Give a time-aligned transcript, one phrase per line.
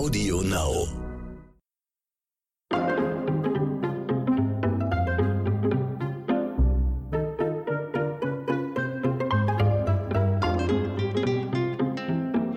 [0.00, 0.86] Audio Now.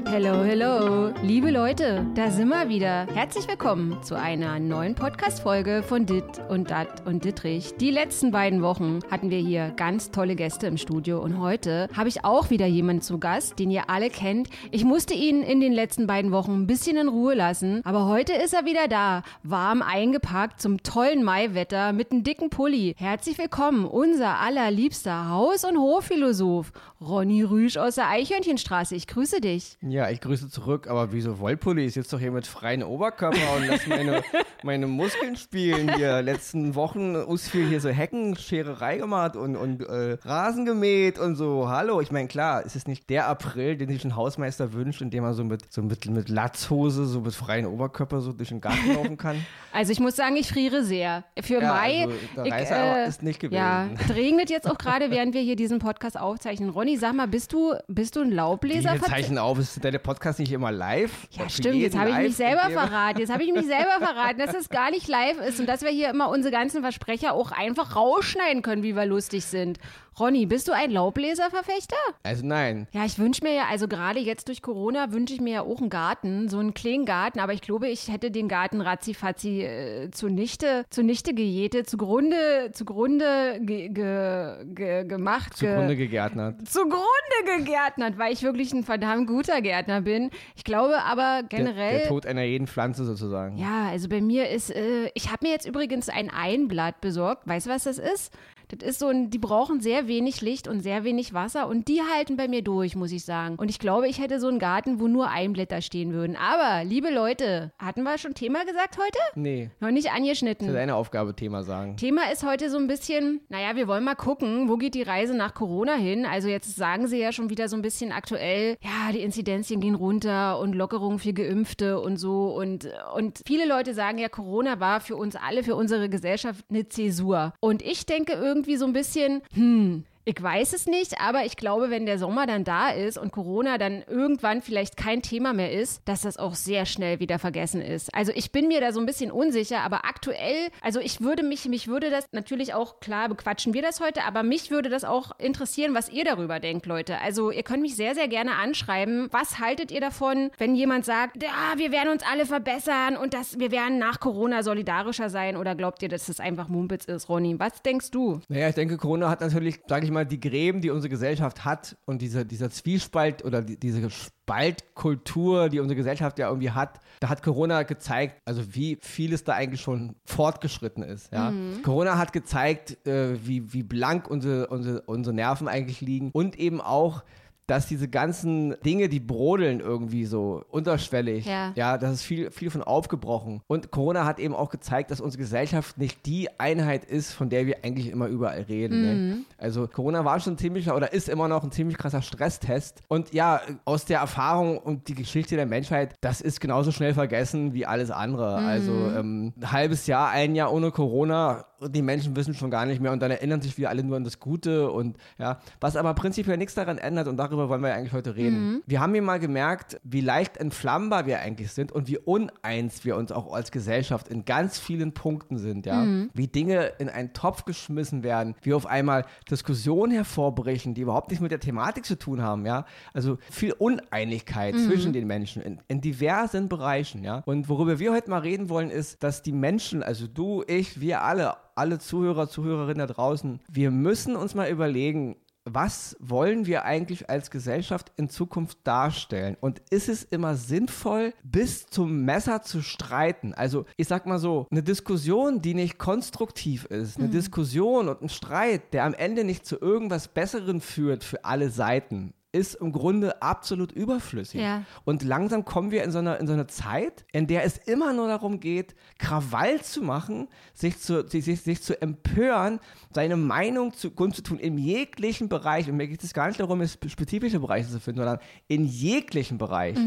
[0.07, 0.92] Hello, hello.
[1.33, 3.07] Liebe Leute, da sind wir wieder.
[3.11, 7.73] Herzlich willkommen zu einer neuen Podcast-Folge von Dit und Dat und Dittrich.
[7.77, 12.07] Die letzten beiden Wochen hatten wir hier ganz tolle Gäste im Studio und heute habe
[12.07, 14.47] ich auch wieder jemanden zu Gast, den ihr alle kennt.
[14.69, 18.33] Ich musste ihn in den letzten beiden Wochen ein bisschen in Ruhe lassen, aber heute
[18.33, 22.93] ist er wieder da, warm eingepackt zum tollen Maiwetter mit einem dicken Pulli.
[22.95, 26.71] Herzlich willkommen, unser allerliebster Haus- und Hofphilosoph,
[27.01, 28.95] Ronny Rüsch aus der Eichhörnchenstraße.
[28.95, 29.79] Ich grüße dich.
[29.81, 31.85] Ja, ich grüße zurück, aber wieso Wollpulli?
[31.85, 34.23] Ich sitze doch hier mit freiem Oberkörper und lass meine,
[34.63, 36.21] meine Muskeln spielen hier.
[36.21, 41.69] Letzten Wochen ist viel hier so Heckenschererei gemacht und, und äh, Rasen gemäht und so.
[41.69, 45.11] Hallo, ich meine, klar, es ist nicht der April, den sich ein Hausmeister wünscht, in
[45.11, 48.61] dem er so mit, so mit, mit Latzhose, so mit freiem Oberkörper so durch den
[48.61, 49.37] Garten laufen kann.
[49.75, 51.23] Also ich muss sagen, ich friere sehr.
[51.41, 52.03] Für Ja, Mai.
[52.03, 53.57] also ich, Reißer ist nicht gewesen.
[53.57, 56.69] Ja, es regnet jetzt auch gerade, während wir hier diesen Podcast aufzeichnen.
[56.69, 58.93] Ronny, sag mal, bist du, bist du ein Laubbläser?
[58.93, 61.12] Wir zeichnen auf, ist der Podcast nicht immer live?
[61.31, 63.19] Ja, stimmt, jetzt habe ich mich selber verraten.
[63.19, 65.89] Jetzt habe ich mich selber verraten, dass es gar nicht live ist und dass wir
[65.89, 69.79] hier immer unsere ganzen Versprecher auch einfach rausschneiden können, wie wir lustig sind.
[70.19, 71.95] Ronny, bist du ein Laubbläserverfechter?
[72.23, 72.87] Also nein.
[72.93, 75.79] Ja, ich wünsche mir ja, also gerade jetzt durch Corona wünsche ich mir ja auch
[75.79, 80.11] einen Garten, so einen kleinen Garten, aber ich glaube, ich hätte den Garten ratzifatzi äh,
[80.11, 85.57] zunichte, zunichte gejätet, zugrunde, zugrunde ge, ge, ge, gemacht.
[85.59, 86.67] ge- Zugrunde gegärtnert.
[86.67, 90.29] zugrunde gegärtnert, weil ich wirklich ein verdammt guter Gärtner bin.
[90.55, 91.99] Ich glaube aber Der, generell.
[91.99, 93.57] der Tod einer jeden Pflanze sozusagen.
[93.57, 97.47] ja, also bei mir ist, äh, ich habe mir jetzt übrigens ein Einblatt besorgt.
[97.47, 98.31] Weißt du, was das ist?
[98.79, 102.01] Das ist so ein, die brauchen sehr wenig Licht und sehr wenig Wasser und die
[102.01, 103.55] halten bei mir durch, muss ich sagen.
[103.57, 106.35] Und ich glaube, ich hätte so einen Garten, wo nur Einblätter stehen würden.
[106.35, 109.19] Aber, liebe Leute, hatten wir schon Thema gesagt heute?
[109.35, 110.73] Nee, Noch nicht das ist angeschnitten.
[110.73, 111.97] deine Aufgabe, Thema sagen.
[111.97, 115.35] Thema ist heute so ein bisschen, naja, wir wollen mal gucken, wo geht die Reise
[115.35, 116.25] nach Corona hin?
[116.25, 119.95] Also jetzt sagen sie ja schon wieder so ein bisschen aktuell, ja, die Inzidenzien gehen
[119.95, 122.55] runter und Lockerungen für Geimpfte und so.
[122.55, 126.87] Und, und viele Leute sagen ja, Corona war für uns alle, für unsere Gesellschaft eine
[126.87, 127.53] Zäsur.
[127.59, 131.89] Und ich denke irgendwie so ein bisschen, hm, ich weiß es nicht, aber ich glaube,
[131.89, 136.01] wenn der Sommer dann da ist und Corona dann irgendwann vielleicht kein Thema mehr ist,
[136.05, 138.13] dass das auch sehr schnell wieder vergessen ist.
[138.15, 141.67] Also ich bin mir da so ein bisschen unsicher, aber aktuell, also ich würde mich,
[141.67, 145.37] mich würde das natürlich auch, klar bequatschen wir das heute, aber mich würde das auch
[145.39, 147.19] interessieren, was ihr darüber denkt, Leute.
[147.19, 149.27] Also ihr könnt mich sehr, sehr gerne anschreiben.
[149.31, 153.59] Was haltet ihr davon, wenn jemand sagt, ja, wir werden uns alle verbessern und dass
[153.59, 157.59] wir werden nach Corona solidarischer sein oder glaubt ihr, dass das einfach Mumpitz ist, Ronny?
[157.59, 158.39] Was denkst du?
[158.47, 161.97] Naja, ich denke, Corona hat natürlich, sage ich mal, die Gräben, die unsere Gesellschaft hat
[162.05, 167.29] und dieser, dieser Zwiespalt oder die, diese Spaltkultur, die unsere Gesellschaft ja irgendwie hat, da
[167.29, 171.31] hat Corona gezeigt, also wie vieles da eigentlich schon fortgeschritten ist.
[171.31, 171.53] Ja?
[171.83, 176.81] Corona hat gezeigt, äh, wie, wie blank unsere, unsere, unsere Nerven eigentlich liegen und eben
[176.81, 177.23] auch,
[177.67, 181.71] dass diese ganzen Dinge, die brodeln irgendwie so unterschwellig, Ja.
[181.75, 183.61] ja, das ist viel, viel von aufgebrochen.
[183.67, 187.65] Und Corona hat eben auch gezeigt, dass unsere Gesellschaft nicht die Einheit ist, von der
[187.65, 189.01] wir eigentlich immer überall reden.
[189.01, 189.37] Ne?
[189.57, 193.01] Also Corona war schon ein ziemlicher oder ist immer noch ein ziemlich krasser Stresstest.
[193.07, 197.73] Und ja, aus der Erfahrung und die Geschichte der Menschheit, das ist genauso schnell vergessen
[197.73, 198.55] wie alles andere.
[198.55, 203.01] Also ähm, ein halbes Jahr, ein Jahr ohne Corona, die Menschen wissen schon gar nicht
[203.01, 206.13] mehr und dann erinnern sich wieder alle nur an das Gute und ja, was aber
[206.13, 208.81] prinzipiell nichts daran ändert und darüber wollen wir eigentlich heute reden.
[208.85, 213.15] Wir haben hier mal gemerkt, wie leicht entflammbar wir eigentlich sind und wie uneins wir
[213.15, 216.05] uns auch als Gesellschaft in ganz vielen Punkten sind, ja.
[216.33, 221.41] Wie Dinge in einen Topf geschmissen werden, wie auf einmal Diskussionen hervorbrechen, die überhaupt nichts
[221.41, 222.85] mit der Thematik zu tun haben, ja.
[223.13, 227.41] Also viel Uneinigkeit zwischen den Menschen in, in diversen Bereichen, ja.
[227.45, 231.21] Und worüber wir heute mal reden wollen, ist, dass die Menschen, also du, ich, wir
[231.21, 235.35] alle, alle Zuhörer, Zuhörerinnen da draußen, wir müssen uns mal überlegen,
[235.65, 239.57] was wollen wir eigentlich als Gesellschaft in Zukunft darstellen?
[239.59, 243.53] Und ist es immer sinnvoll, bis zum Messer zu streiten?
[243.53, 248.29] Also ich sag mal so, eine Diskussion, die nicht konstruktiv ist, eine Diskussion und ein
[248.29, 253.41] Streit, der am Ende nicht zu irgendwas Besseren führt für alle Seiten, ist im Grunde
[253.41, 254.61] absolut überflüssig.
[254.61, 254.83] Ja.
[255.05, 258.13] Und langsam kommen wir in so, eine, in so eine Zeit, in der es immer
[258.13, 262.79] nur darum geht, Krawall zu machen, sich zu, sich, sich, zu empören,
[263.11, 265.89] seine Meinung zu kundzutun in jeglichen Bereich.
[265.89, 269.57] Und mir geht es gar nicht darum, es spezifische Bereiche zu finden, sondern in jeglichen
[269.57, 269.97] Bereich.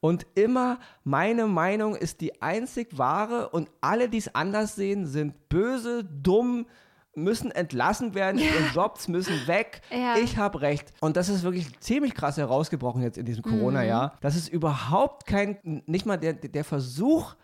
[0.00, 5.48] Und immer meine Meinung ist die einzig wahre und alle, die es anders sehen, sind
[5.48, 6.66] böse, dumm,
[7.14, 9.80] müssen entlassen werden, ihre Jobs müssen weg.
[9.90, 10.16] Ja.
[10.16, 10.92] Ich habe recht.
[11.00, 14.16] Und das ist wirklich ziemlich krass herausgebrochen jetzt in diesem Corona-Jahr.
[14.20, 17.34] Das ist überhaupt kein, nicht mal der, der Versuch,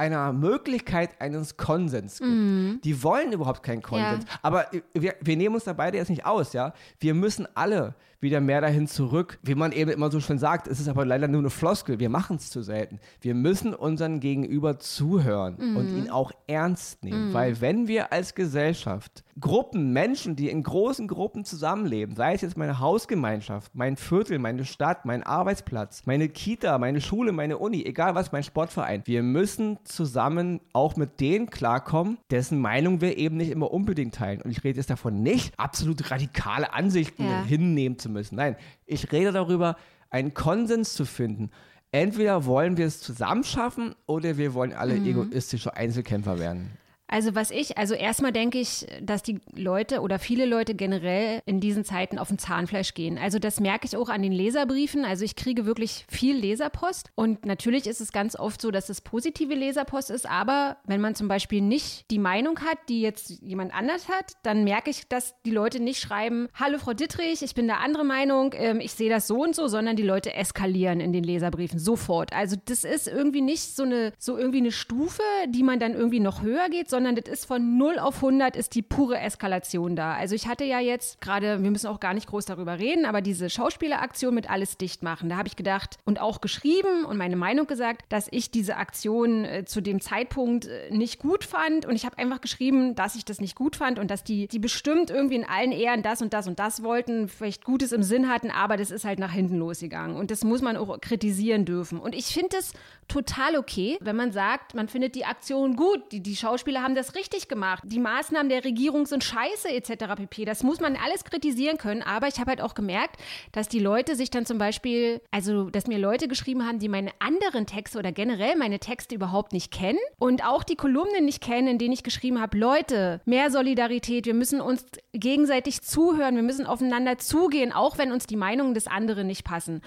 [0.00, 2.84] einer Möglichkeit eines Konsens gibt.
[2.84, 4.24] Die wollen überhaupt keinen Konsens.
[4.42, 6.72] Aber wir, wir nehmen uns da beide jetzt nicht aus, ja.
[6.98, 9.38] Wir müssen alle wieder mehr dahin zurück.
[9.42, 11.98] Wie man eben immer so schön sagt, es ist aber leider nur eine Floskel.
[12.00, 12.98] Wir machen es zu selten.
[13.20, 17.32] Wir müssen unseren Gegenüber zuhören und ihn auch ernst nehmen.
[17.34, 22.56] Weil wenn wir als Gesellschaft Gruppen, Menschen, die in großen Gruppen zusammenleben, sei es jetzt
[22.56, 28.14] meine Hausgemeinschaft, mein Viertel, meine Stadt, mein Arbeitsplatz, meine Kita, meine Schule, meine Uni, egal
[28.14, 33.50] was, mein Sportverein, wir müssen zusammen auch mit denen klarkommen, dessen Meinung wir eben nicht
[33.50, 34.42] immer unbedingt teilen.
[34.42, 37.42] Und ich rede jetzt davon nicht, absolut radikale Ansichten Ja.
[37.44, 38.36] hinnehmen zu müssen.
[38.36, 38.56] Nein,
[38.86, 39.76] ich rede darüber,
[40.10, 41.50] einen Konsens zu finden.
[41.92, 46.70] Entweder wollen wir es zusammen schaffen oder wir wollen alle egoistische Einzelkämpfer werden.
[47.10, 51.58] Also was ich, also erstmal denke ich, dass die Leute oder viele Leute generell in
[51.58, 53.18] diesen Zeiten auf dem Zahnfleisch gehen.
[53.18, 55.04] Also das merke ich auch an den Leserbriefen.
[55.04, 59.00] Also ich kriege wirklich viel Leserpost und natürlich ist es ganz oft so, dass es
[59.00, 63.74] positive Leserpost ist, aber wenn man zum Beispiel nicht die Meinung hat, die jetzt jemand
[63.74, 67.66] anders hat, dann merke ich, dass die Leute nicht schreiben, hallo Frau Dittrich, ich bin
[67.66, 71.12] der andere Meinung, ähm, ich sehe das so und so, sondern die Leute eskalieren in
[71.12, 72.32] den Leserbriefen sofort.
[72.32, 76.20] Also das ist irgendwie nicht so eine, so irgendwie eine Stufe, die man dann irgendwie
[76.20, 80.14] noch höher geht, sondern das ist von 0 auf 100 ist die pure Eskalation da.
[80.14, 83.20] Also ich hatte ja jetzt gerade, wir müssen auch gar nicht groß darüber reden, aber
[83.20, 87.36] diese Schauspieleraktion mit alles dicht machen, da habe ich gedacht und auch geschrieben und meine
[87.36, 91.96] Meinung gesagt, dass ich diese Aktion äh, zu dem Zeitpunkt äh, nicht gut fand und
[91.96, 95.10] ich habe einfach geschrieben, dass ich das nicht gut fand und dass die, die bestimmt
[95.10, 98.50] irgendwie in allen Ehren das und das und das wollten, vielleicht Gutes im Sinn hatten,
[98.50, 101.98] aber das ist halt nach hinten losgegangen und das muss man auch kritisieren dürfen.
[101.98, 102.72] Und ich finde es
[103.08, 107.14] total okay, wenn man sagt, man findet die Aktion gut, die, die Schauspieler haben das
[107.14, 110.14] richtig gemacht, die Maßnahmen der Regierung sind scheiße etc.
[110.16, 110.44] pp.
[110.44, 113.16] Das muss man alles kritisieren können, aber ich habe halt auch gemerkt,
[113.52, 117.10] dass die Leute sich dann zum Beispiel, also dass mir Leute geschrieben haben, die meine
[117.18, 121.68] anderen Texte oder generell meine Texte überhaupt nicht kennen und auch die Kolumnen nicht kennen,
[121.68, 126.66] in denen ich geschrieben habe, Leute, mehr Solidarität, wir müssen uns gegenseitig zuhören, wir müssen
[126.66, 129.82] aufeinander zugehen, auch wenn uns die Meinungen des anderen nicht passen.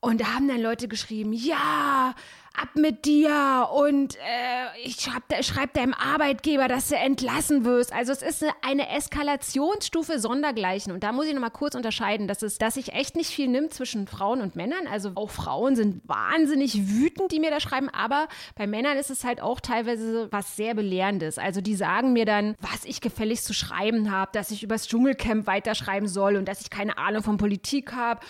[0.00, 2.14] Und da haben dann Leute geschrieben, ja,
[2.54, 7.92] ab mit dir und äh, ich schreib, schreib deinem Arbeitgeber, dass du entlassen wirst.
[7.92, 10.92] Also es ist eine, Eskalationsstufe sondergleichen.
[10.92, 13.72] Und da muss ich nochmal kurz unterscheiden, dass es, dass sich echt nicht viel nimmt
[13.72, 14.86] zwischen Frauen und Männern.
[14.90, 17.88] Also auch Frauen sind wahnsinnig wütend, die mir da schreiben.
[17.88, 21.38] Aber bei Männern ist es halt auch teilweise was sehr Belehrendes.
[21.38, 25.46] Also die sagen mir dann, was ich gefälligst zu schreiben habe, dass ich übers Dschungelcamp
[25.46, 28.20] weiterschreiben soll und dass ich keine Ahnung von Politik habe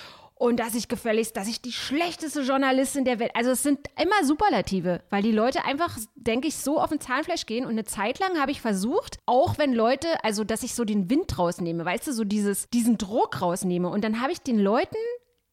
[0.43, 3.31] und dass ich gefälligst, dass ich die schlechteste Journalistin der Welt.
[3.35, 7.47] Also es sind immer Superlative, weil die Leute einfach, denke ich, so auf den Zahnfleisch
[7.47, 7.65] gehen.
[7.65, 11.09] Und eine Zeit lang habe ich versucht, auch wenn Leute, also dass ich so den
[11.09, 13.89] Wind rausnehme, weißt du, so dieses, diesen Druck rausnehme.
[13.89, 14.97] Und dann habe ich den Leuten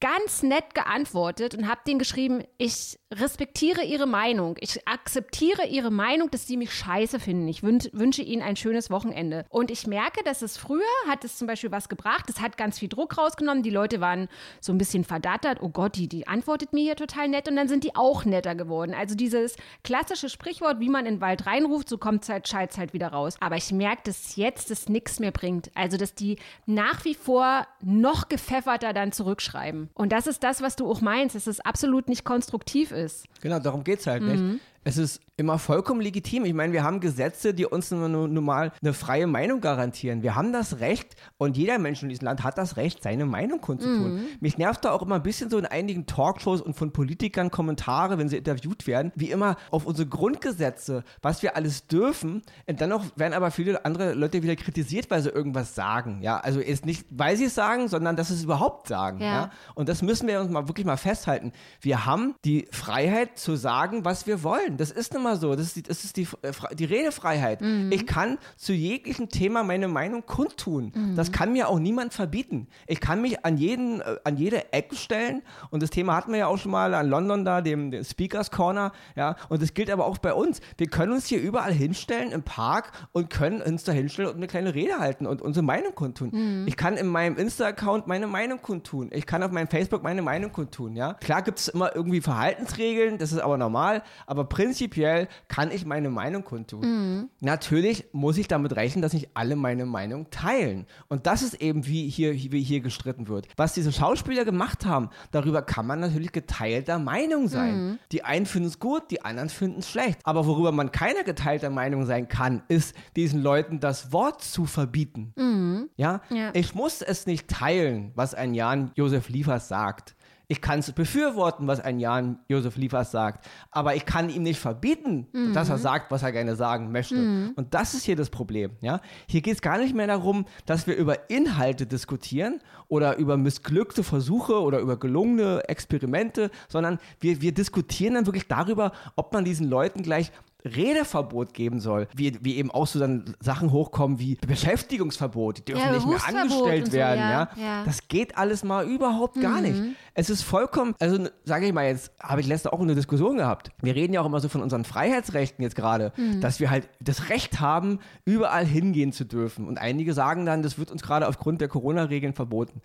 [0.02, 4.56] ganz nett geantwortet und habe denen geschrieben, ich respektiere ihre Meinung.
[4.60, 7.48] Ich akzeptiere ihre Meinung, dass sie mich scheiße finden.
[7.48, 9.46] Ich wün wünsche ihnen ein schönes Wochenende.
[9.50, 12.30] Und ich merke, dass es früher hat es zum Beispiel was gebracht.
[12.30, 13.64] Es hat ganz viel Druck rausgenommen.
[13.64, 14.28] Die Leute waren
[14.60, 15.60] so ein bisschen verdattert.
[15.62, 17.48] Oh Gott, die, die antwortet mir hier total nett.
[17.48, 18.94] Und dann sind die auch netter geworden.
[18.94, 22.94] Also dieses klassische Sprichwort, wie man in den Wald reinruft, so kommt halt, schallt halt
[22.94, 23.38] wieder raus.
[23.40, 25.72] Aber ich merke, dass jetzt es nichts mehr bringt.
[25.74, 29.90] Also, dass die nach wie vor noch gepfefferter dann zurückschreiben.
[29.96, 32.99] Und das ist das, was du auch meinst, dass es absolut nicht konstruktiv ist.
[33.42, 34.62] Genau, darum geht es halt nicht.
[34.84, 36.46] Es ist immer vollkommen legitim.
[36.46, 38.08] Ich meine, wir haben Gesetze, die uns nur
[38.42, 40.22] mal eine freie Meinung garantieren.
[40.24, 43.62] Wir haben das Recht und jeder Mensch in diesem Land hat das Recht, seine Meinung
[43.62, 44.26] kundzutun.
[44.40, 48.18] Mich nervt da auch immer ein bisschen so in einigen Talkshows und von Politikern Kommentare,
[48.18, 52.42] wenn sie interviewt werden, wie immer auf unsere Grundgesetze, was wir alles dürfen.
[52.68, 56.20] Und dennoch werden aber viele andere Leute wieder kritisiert, weil sie irgendwas sagen.
[56.22, 59.20] Ja, also jetzt nicht, weil sie es sagen, sondern dass sie es überhaupt sagen.
[59.20, 59.26] Ja.
[59.26, 59.52] Ja?
[59.76, 61.54] Und das müssen wir uns mal wirklich mal festhalten.
[61.82, 64.69] Wir haben die Freiheit zu sagen, was wir wollen.
[64.78, 65.56] Das ist nun mal so.
[65.56, 67.62] Das ist die, das ist die, äh, die Redefreiheit.
[67.90, 70.92] Ich kann zu jeglichem Thema meine Meinung kundtun.
[71.16, 72.68] Das kann mir auch niemand verbieten.
[72.88, 75.42] Ich kann mich an jeden, äh, an jede Ecke stellen.
[75.72, 78.52] Und das Thema hatten wir ja auch schon mal an London da, dem, dem Speakers
[78.52, 78.92] Corner.
[79.16, 80.62] Ja, und das gilt aber auch bei uns.
[80.78, 84.48] Wir können uns hier überall hinstellen im Park und können uns da hinstellen und eine
[84.48, 86.66] kleine Rede halten und unsere Meinung kundtun.
[86.68, 89.10] Ich kann in meinem Insta-Account meine Meinung kundtun.
[89.14, 90.96] Ich kann auf meinem Facebook meine Meinung kundtun.
[90.96, 93.18] Ja, klar gibt es immer irgendwie Verhaltensregeln.
[93.18, 94.04] Das ist aber normal.
[94.26, 96.82] Aber prinzipiell kann ich meine Meinung kundtun.
[96.82, 97.30] Mhm.
[97.40, 100.86] Natürlich muss ich damit rechnen, dass nicht alle meine Meinung teilen.
[101.08, 103.48] Und das ist eben, wie hier, wie hier gestritten wird.
[103.56, 107.92] Was diese Schauspieler gemacht haben, darüber kann man natürlich geteilter Meinung sein.
[107.92, 108.00] Mhm.
[108.12, 110.20] Die einen finden es gut, die anderen finden es schlecht.
[110.26, 115.32] Aber worüber man keiner geteilter Meinung sein kann, ist, diesen Leuten das Wort zu verbieten.
[115.38, 115.90] Mhm.
[115.96, 116.20] Ja?
[116.32, 116.50] ja?
[116.52, 120.16] Ich muss es nicht teilen, was ein Jan Josef Liefers sagt.
[120.52, 124.60] Ich kann es befürworten, was ein Jan Josef Liefers sagt, aber ich kann ihm nicht
[124.60, 125.54] verbieten, mhm.
[125.54, 127.16] dass er sagt, was er gerne sagen möchte.
[127.16, 127.54] Mhm.
[127.56, 128.72] Und das ist hier das Problem.
[128.82, 129.00] Ja?
[129.28, 134.04] Hier geht es gar nicht mehr darum, dass wir über Inhalte diskutieren oder über missglückte
[134.04, 139.70] Versuche oder über gelungene Experimente, sondern wir, wir diskutieren dann wirklich darüber, ob man diesen
[139.70, 140.32] Leuten gleich
[140.66, 145.82] Redeverbot geben soll, wie, wie eben auch so dann Sachen hochkommen wie Beschäftigungsverbot, die dürfen
[145.82, 147.50] ja, nicht mehr angestellt so, werden, ja.
[147.56, 147.84] ja.
[147.86, 149.42] Das geht alles mal überhaupt mhm.
[149.42, 149.82] gar nicht.
[150.14, 153.72] Es ist vollkommen, also sage ich mal jetzt, habe ich letzte auch eine Diskussion gehabt.
[153.82, 156.42] Wir reden ja auch immer so von unseren Freiheitsrechten jetzt gerade, mhm.
[156.42, 159.68] dass wir halt das Recht haben, überall hingehen zu dürfen.
[159.68, 162.82] Und einige sagen dann, das wird uns gerade aufgrund der Corona-Regeln verboten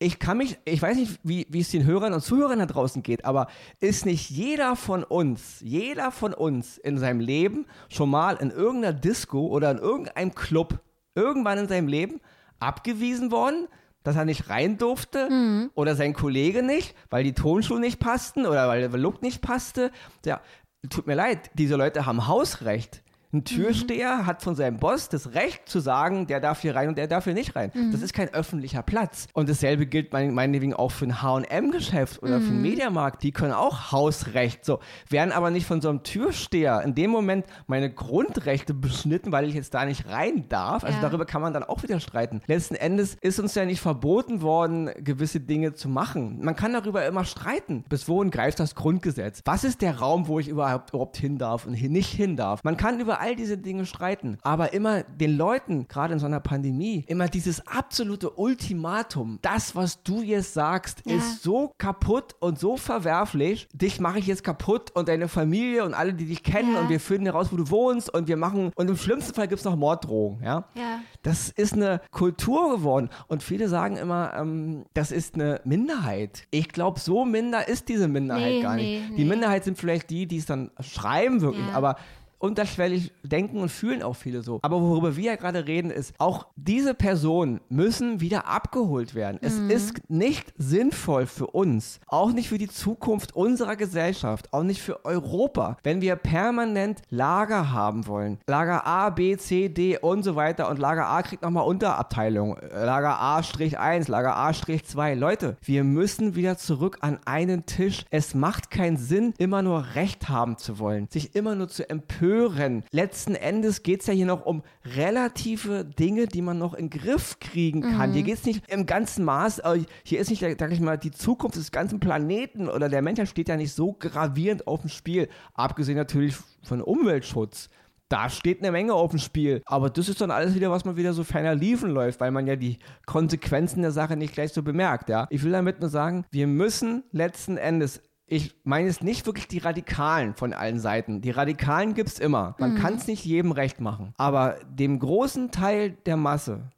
[0.00, 3.02] ich kann mich, ich weiß nicht, wie, wie es den Hörern und Zuhörern da draußen
[3.02, 3.48] geht, aber
[3.80, 8.92] ist nicht jeder von uns, jeder von uns in seinem Leben schon mal in irgendeiner
[8.92, 10.80] Disco oder in irgendeinem Club
[11.14, 12.20] irgendwann in seinem Leben
[12.60, 13.66] abgewiesen worden,
[14.04, 15.70] dass er nicht rein durfte mhm.
[15.74, 19.90] oder sein Kollege nicht, weil die Tonschuhe nicht passten oder weil der Look nicht passte.
[20.24, 20.40] Ja,
[20.88, 23.02] tut mir leid, diese Leute haben Hausrecht.
[23.30, 24.26] Ein Türsteher mhm.
[24.26, 27.24] hat von seinem Boss das Recht zu sagen, der darf hier rein und der darf
[27.24, 27.70] hier nicht rein.
[27.74, 27.92] Mhm.
[27.92, 29.26] Das ist kein öffentlicher Platz.
[29.34, 32.42] Und dasselbe gilt meinetwegen auch für ein H&M-Geschäft oder mhm.
[32.42, 33.22] für einen Mediamarkt.
[33.22, 34.64] Die können auch Hausrecht.
[34.64, 34.80] So,
[35.10, 39.54] werden aber nicht von so einem Türsteher in dem Moment meine Grundrechte beschnitten, weil ich
[39.54, 40.82] jetzt da nicht rein darf.
[40.82, 41.02] Also ja.
[41.02, 42.40] darüber kann man dann auch wieder streiten.
[42.46, 46.38] Letzten Endes ist uns ja nicht verboten worden, gewisse Dinge zu machen.
[46.42, 47.84] Man kann darüber immer streiten.
[47.90, 49.42] Bis wohin greift das Grundgesetz?
[49.44, 52.64] Was ist der Raum, wo ich überhaupt, überhaupt hin darf und hier nicht hin darf?
[52.64, 56.40] Man kann über all diese Dinge streiten, aber immer den Leuten, gerade in so einer
[56.40, 61.16] Pandemie, immer dieses absolute Ultimatum, das, was du jetzt sagst, ja.
[61.16, 65.94] ist so kaputt und so verwerflich, dich mache ich jetzt kaputt und deine Familie und
[65.94, 66.80] alle, die dich kennen ja.
[66.80, 69.60] und wir finden heraus, wo du wohnst und wir machen, und im schlimmsten Fall gibt
[69.60, 70.64] es noch Morddrohungen, ja?
[70.74, 71.00] ja.
[71.22, 76.44] Das ist eine Kultur geworden und viele sagen immer, ähm, das ist eine Minderheit.
[76.50, 79.10] Ich glaube, so minder ist diese Minderheit nee, gar nicht.
[79.10, 79.28] Nee, die nee.
[79.28, 81.96] Minderheit sind vielleicht die, die es dann schreiben wirklich, aber
[82.38, 84.60] unterschwellig denken und fühlen auch viele so.
[84.62, 89.38] Aber worüber wir ja gerade reden, ist, auch diese Personen müssen wieder abgeholt werden.
[89.40, 89.46] Mhm.
[89.46, 94.80] Es ist nicht sinnvoll für uns, auch nicht für die Zukunft unserer Gesellschaft, auch nicht
[94.80, 98.38] für Europa, wenn wir permanent Lager haben wollen.
[98.46, 100.68] Lager A, B, C, D und so weiter.
[100.68, 102.56] Und Lager A kriegt nochmal Unterabteilung.
[102.72, 105.14] Lager A-1, Lager A-2.
[105.14, 108.04] Leute, wir müssen wieder zurück an einen Tisch.
[108.10, 112.27] Es macht keinen Sinn, immer nur Recht haben zu wollen, sich immer nur zu empören
[112.28, 112.84] hören.
[112.90, 114.62] Letzten Endes geht es ja hier noch um
[114.96, 118.10] relative Dinge, die man noch in den Griff kriegen kann.
[118.10, 118.14] Mhm.
[118.14, 121.10] Hier geht es nicht im ganzen Maß, äh, hier ist nicht, sag ich mal, die
[121.10, 125.28] Zukunft des ganzen Planeten oder der Menschheit steht ja nicht so gravierend auf dem Spiel.
[125.54, 127.70] Abgesehen natürlich von Umweltschutz
[128.08, 129.62] da steht eine Menge auf dem Spiel.
[129.66, 132.46] Aber das ist dann alles wieder, was man wieder so ferner liefen läuft, weil man
[132.46, 135.08] ja die Konsequenzen der Sache nicht gleich so bemerkt.
[135.08, 135.26] Ja?
[135.30, 139.58] Ich will damit nur sagen, wir müssen letzten Endes ich meine es nicht wirklich die
[139.58, 141.22] Radikalen von allen Seiten.
[141.22, 142.54] Die Radikalen gibt es immer.
[142.58, 142.78] Man mhm.
[142.78, 144.12] kann es nicht jedem recht machen.
[144.18, 146.70] Aber dem großen Teil der Masse,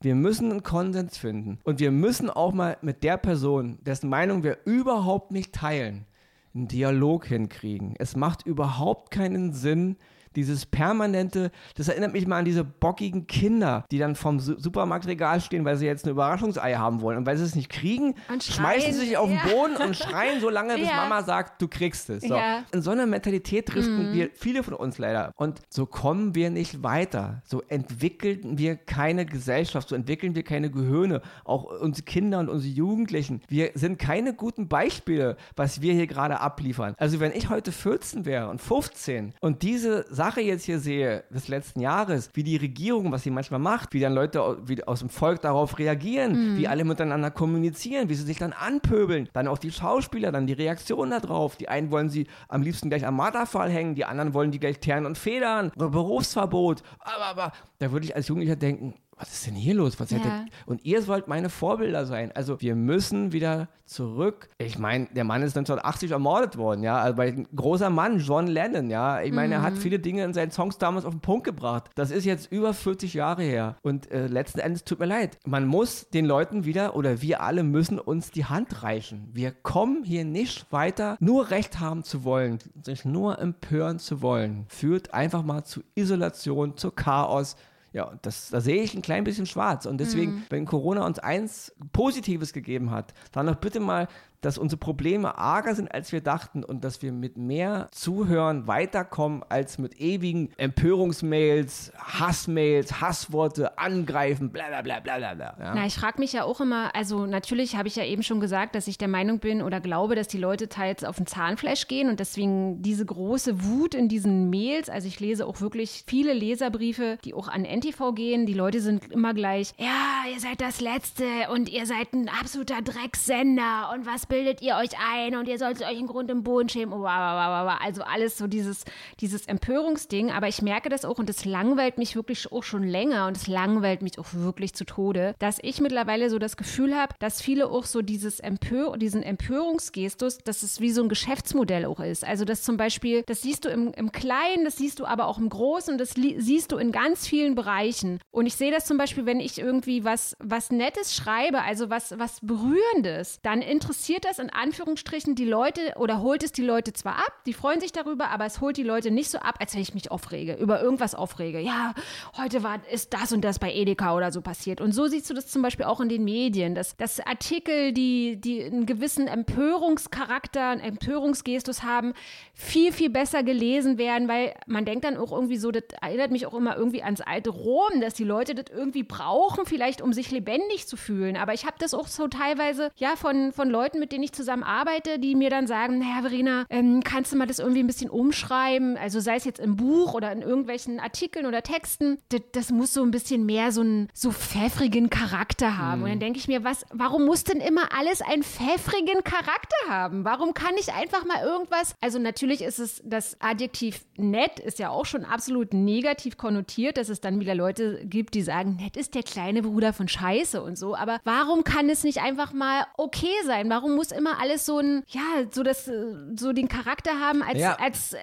[0.00, 1.58] wir müssen einen Konsens finden.
[1.62, 6.06] Und wir müssen auch mal mit der Person, dessen Meinung wir überhaupt nicht teilen,
[6.54, 7.94] einen Dialog hinkriegen.
[7.98, 9.96] Es macht überhaupt keinen Sinn,
[10.36, 15.64] dieses permanente, das erinnert mich mal an diese bockigen Kinder, die dann vom Supermarktregal stehen,
[15.64, 17.18] weil sie jetzt ein Überraschungsei haben wollen.
[17.18, 20.50] Und weil sie es nicht kriegen, schmeißen sie sich auf den Boden und schreien so
[20.50, 20.96] lange, bis ja.
[20.96, 22.22] Mama sagt, du kriegst es.
[22.22, 22.34] So.
[22.34, 22.64] Ja.
[22.72, 24.14] In so einer Mentalität driften mhm.
[24.14, 25.32] wir, viele von uns leider.
[25.36, 27.42] Und so kommen wir nicht weiter.
[27.44, 31.22] So entwickeln wir keine Gesellschaft, so entwickeln wir keine Gehirne.
[31.44, 33.42] Auch unsere Kinder und unsere Jugendlichen.
[33.48, 36.94] Wir sind keine guten Beispiele, was wir hier gerade abliefern.
[36.98, 41.24] Also wenn ich heute 14 wäre und 15 und diese Sachen Sache jetzt hier sehe,
[41.28, 45.00] des letzten Jahres, wie die Regierung, was sie manchmal macht, wie dann Leute wie aus
[45.00, 46.56] dem Volk darauf reagieren, mhm.
[46.56, 50.54] wie alle miteinander kommunizieren, wie sie sich dann anpöbeln, dann auch die Schauspieler, dann die
[50.54, 51.56] Reaktion darauf.
[51.56, 54.80] Die einen wollen sie am liebsten gleich am Marterfall hängen, die anderen wollen die gleich
[54.80, 56.82] teeren und federn, Berufsverbot.
[57.00, 59.98] Aber, aber da würde ich als Jugendlicher denken, was ist denn hier los?
[60.00, 60.18] Was Ja.
[60.18, 60.30] hätte,
[60.66, 62.32] und ihr sollt meine Vorbilder sein.
[62.34, 64.48] Also wir müssen wieder zurück.
[64.58, 66.96] Ich meine, der Mann ist 1980 ermordet worden, ja.
[66.98, 69.20] Also ein großer Mann, John Lennon, ja.
[69.20, 69.64] Ich meine, er Mhm.
[69.64, 71.90] hat viele Dinge in seinen Songs damals auf den Punkt gebracht.
[71.94, 73.76] Das ist jetzt über 40 Jahre her.
[73.82, 75.38] Und äh, letzten Endes tut mir leid.
[75.46, 79.28] Man muss den Leuten wieder oder wir alle müssen uns die Hand reichen.
[79.32, 84.64] Wir kommen hier nicht weiter, nur Recht haben zu wollen, sich nur empören zu wollen.
[84.68, 87.56] Führt einfach mal zu Isolation, zu Chaos.
[87.94, 89.86] Ja, und das, da sehe ich ein klein bisschen schwarz.
[89.86, 94.08] Und deswegen, wenn Corona uns eins Positives gegeben hat, dann doch bitte mal,
[94.44, 99.42] dass unsere Probleme arger sind, als wir dachten und dass wir mit mehr Zuhören weiterkommen,
[99.48, 105.56] als mit ewigen Empörungsmails, Hassmails, Hassworte, Angreifen, bla bla bla bla bla.
[105.58, 105.74] Ja?
[105.74, 108.74] Na, ich frage mich ja auch immer, also natürlich habe ich ja eben schon gesagt,
[108.74, 112.10] dass ich der Meinung bin oder glaube, dass die Leute teils auf den Zahnfleisch gehen
[112.10, 117.18] und deswegen diese große Wut in diesen Mails, also ich lese auch wirklich viele Leserbriefe,
[117.24, 121.24] die auch an NTV gehen, die Leute sind immer gleich, ja, ihr seid das Letzte
[121.50, 125.86] und ihr seid ein absoluter Drecksender und was bildet ihr euch ein und ihr solltet
[125.86, 128.84] euch im Grund im Boden schämen, oh, also alles so dieses,
[129.20, 133.28] dieses Empörungsding, aber ich merke das auch und das langweilt mich wirklich auch schon länger
[133.28, 137.14] und es langweilt mich auch wirklich zu Tode, dass ich mittlerweile so das Gefühl habe,
[137.20, 142.00] dass viele auch so dieses Empör, diesen Empörungsgestus, dass es wie so ein Geschäftsmodell auch
[142.00, 142.24] ist.
[142.24, 145.38] Also das zum Beispiel, das siehst du im, im Kleinen, das siehst du aber auch
[145.38, 148.18] im Großen das siehst du in ganz vielen Bereichen.
[148.32, 152.18] Und ich sehe das zum Beispiel, wenn ich irgendwie was, was Nettes schreibe, also was,
[152.18, 157.18] was Berührendes, dann interessiert das in Anführungsstrichen die Leute oder holt es die Leute zwar
[157.18, 159.82] ab, die freuen sich darüber, aber es holt die Leute nicht so ab, als wenn
[159.82, 161.60] ich mich aufrege, über irgendwas aufrege.
[161.60, 161.94] Ja,
[162.36, 164.80] heute war, ist das und das bei Edeka oder so passiert.
[164.80, 168.36] Und so siehst du das zum Beispiel auch in den Medien, dass, dass Artikel, die,
[168.36, 172.14] die einen gewissen Empörungscharakter, einen Empörungsgestus haben,
[172.54, 176.46] viel, viel besser gelesen werden, weil man denkt dann auch irgendwie so, das erinnert mich
[176.46, 180.30] auch immer irgendwie ans alte Rom, dass die Leute das irgendwie brauchen, vielleicht um sich
[180.30, 181.36] lebendig zu fühlen.
[181.36, 184.64] Aber ich habe das auch so teilweise, ja, von, von Leuten, mit denen ich zusammen
[184.64, 188.10] arbeite, die mir dann sagen, naja, Verena, ähm, kannst du mal das irgendwie ein bisschen
[188.10, 188.98] umschreiben?
[188.98, 192.92] Also sei es jetzt im Buch oder in irgendwelchen Artikeln oder Texten, das, das muss
[192.92, 196.02] so ein bisschen mehr so einen so pfeffrigen Charakter haben.
[196.02, 200.26] Und dann denke ich mir, was, warum muss denn immer alles einen pfeffrigen Charakter haben?
[200.26, 204.90] Warum kann ich einfach mal irgendwas, also natürlich ist es das Adjektiv nett, ist ja
[204.90, 209.14] auch schon absolut negativ konnotiert, dass es dann wieder Leute gibt, die sagen, nett ist
[209.14, 213.32] der kleine Bruder von Scheiße und so, aber warum kann es nicht einfach mal okay
[213.46, 213.70] sein?
[213.70, 215.20] Warum muss immer alles so ein, ja,
[215.50, 215.92] so das, äh,
[216.36, 217.76] so den Charakter haben, als, Ja.
[217.80, 218.18] als äh,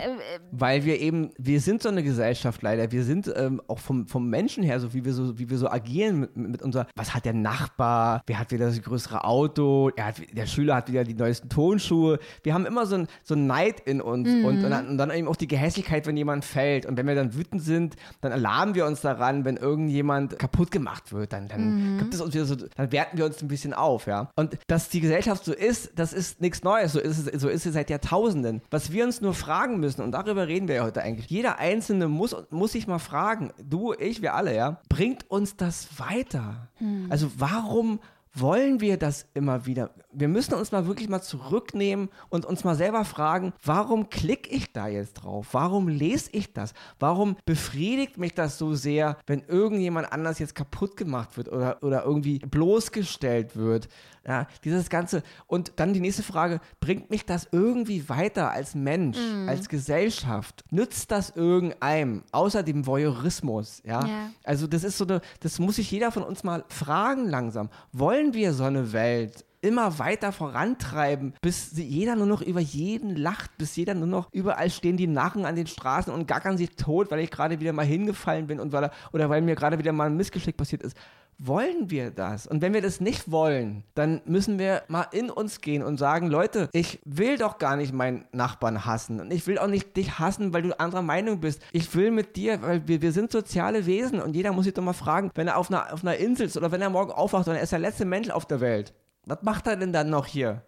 [0.52, 2.92] Weil wir eben, wir sind so eine Gesellschaft leider.
[2.92, 5.70] Wir sind ähm, auch vom, vom Menschen her, so wie wir so, wie wir so
[5.70, 10.16] agieren mit, mit unserer, was hat der Nachbar, wer hat wieder das größere Auto, hat,
[10.32, 12.20] der Schüler hat wieder die neuesten Tonschuhe.
[12.44, 15.12] Wir haben immer so ein, so ein Neid in uns und, und, dann, und dann
[15.12, 16.86] eben auch die Gehässigkeit, wenn jemand fällt.
[16.86, 21.12] Und wenn wir dann wütend sind, dann alarmen wir uns daran, wenn irgendjemand kaputt gemacht
[21.12, 21.34] wird.
[21.34, 24.30] Dann, dann gibt es uns wieder so, dann werten wir uns ein bisschen auf, ja.
[24.36, 26.94] Und dass die Gesellschaft so ist, das ist nichts Neues.
[26.94, 28.62] So ist es, so ist es seit Jahrtausenden.
[28.72, 32.08] Was wir uns nur fragen müssen, und darüber reden wir ja heute eigentlich, jeder Einzelne
[32.08, 36.68] muss, muss sich mal fragen, du, ich, wir alle, ja, bringt uns das weiter?
[37.10, 38.00] Also warum
[38.34, 39.92] wollen wir das immer wieder?
[40.12, 44.72] Wir müssen uns mal wirklich mal zurücknehmen und uns mal selber fragen, warum klicke ich
[44.74, 45.50] da jetzt drauf?
[45.52, 46.74] Warum lese ich das?
[47.00, 52.04] Warum befriedigt mich das so sehr, wenn irgendjemand anders jetzt kaputt gemacht wird oder, oder
[52.04, 53.90] irgendwie bloßgestellt wird?
[54.28, 55.24] Ja, dieses Ganze.
[55.48, 59.18] Und dann die nächste Frage, bringt mich das irgendwie weiter als Mensch,
[59.48, 60.64] als Gesellschaft?
[60.70, 63.82] Nützt das irgendeinem, außer dem Voyeurismus?
[63.84, 64.06] Ja?
[64.06, 64.30] Ja.
[64.44, 67.70] Also das ist so eine, das muss sich jeder von uns mal fragen langsam.
[67.94, 73.58] Wollen wir so eine Welt immer weiter vorantreiben, bis jeder nur noch über jeden lacht,
[73.58, 77.12] bis jeder nur noch, überall stehen die Narren an den Straßen und gackern sich tot,
[77.12, 80.08] weil ich gerade wieder mal hingefallen bin und weil, oder weil mir gerade wieder mal
[80.08, 80.98] ein Missgeschick passiert ist.
[81.44, 82.46] Wollen wir das?
[82.46, 86.28] Und wenn wir das nicht wollen, dann müssen wir mal in uns gehen und sagen,
[86.28, 89.20] Leute, ich will doch gar nicht meinen Nachbarn hassen.
[89.20, 91.64] Und ich will auch nicht dich hassen, weil du anderer Meinung bist.
[91.72, 94.84] Ich will mit dir, weil wir, wir sind soziale Wesen und jeder muss sich doch
[94.84, 97.48] mal fragen, wenn er auf einer, auf einer Insel ist oder wenn er morgen aufwacht
[97.48, 98.94] und er ist der letzte Mensch auf der Welt.
[99.26, 100.62] Was macht er denn dann noch hier?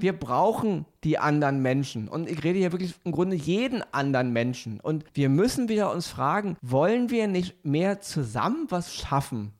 [0.00, 2.08] Wir brauchen die anderen Menschen.
[2.08, 4.80] Und ich rede hier wirklich im Grunde jeden anderen Menschen.
[4.80, 9.52] Und wir müssen wieder uns fragen, wollen wir nicht mehr zusammen was schaffen?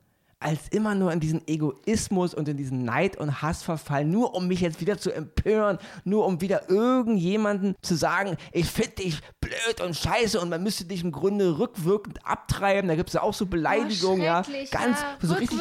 [0.45, 4.49] Als immer nur in diesen Egoismus und in diesen Neid und Hass verfallen, nur um
[4.49, 9.81] mich jetzt wieder zu empören, nur um wieder irgendjemanden zu sagen, ich finde dich blöd
[9.81, 12.89] und scheiße und man müsste dich im Grunde rückwirkend abtreiben.
[12.89, 14.43] Da gibt es ja auch so Beleidigungen, ja.
[14.43, 15.17] schrecklich, Ganz ja.
[15.23, 15.61] so richtig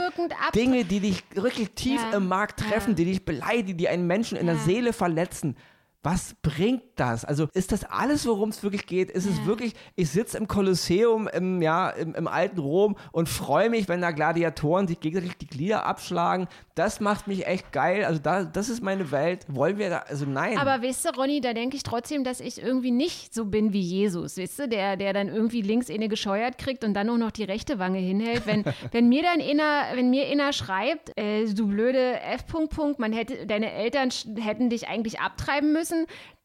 [0.56, 4.38] Dinge, die dich wirklich tief Ja, im Markt treffen, die dich beleidigen, die einen Menschen
[4.38, 4.64] in der.
[4.64, 5.56] Seele verletzen.
[6.04, 7.24] Was bringt das?
[7.24, 9.10] Also ist das alles, worum es wirklich geht?
[9.10, 9.32] Ist ja.
[9.32, 13.88] es wirklich, ich sitze im Kolosseum im, ja, im, im alten Rom und freue mich,
[13.88, 16.48] wenn da Gladiatoren sich gegenseitig die Glieder abschlagen.
[16.76, 18.04] Das macht mich echt geil.
[18.04, 19.46] Also da, das ist meine Welt.
[19.48, 20.58] Wollen wir da, also nein.
[20.58, 23.82] Aber weißt du, Ronny, da denke ich trotzdem, dass ich irgendwie nicht so bin wie
[23.82, 27.32] Jesus, weißt du, der, der dann irgendwie links eine gescheuert kriegt und dann nur noch
[27.32, 28.46] die rechte Wange hinhält.
[28.46, 32.44] Wenn, wenn mir dann inner, wenn mir inner schreibt, äh, du blöde F.
[32.52, 35.93] -Punkt -Punkt, man hätte, deine Eltern hätten dich eigentlich abtreiben müssen,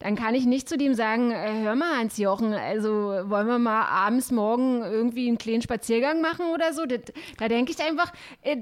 [0.01, 3.83] dann kann ich nicht zu dem sagen, äh, hör mal, Hans-Jochen, also wollen wir mal
[3.83, 6.87] abends morgen irgendwie einen kleinen Spaziergang machen oder so?
[6.87, 7.01] Das,
[7.37, 8.57] da denke ich einfach, äh,